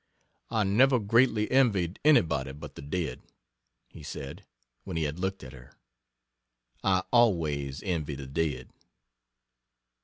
"I 0.49 0.63
never 0.63 0.97
greatly 0.97 1.51
envied 1.51 1.99
anybody 2.03 2.53
but 2.53 2.73
the 2.73 2.81
dead," 2.81 3.21
he 3.87 4.01
said, 4.01 4.43
when 4.83 4.97
he 4.97 5.03
had 5.03 5.19
looked 5.19 5.43
at 5.43 5.53
her. 5.53 5.73
"I 6.83 7.03
always 7.11 7.83
envy 7.83 8.15
the 8.15 8.25
dead." 8.25 8.71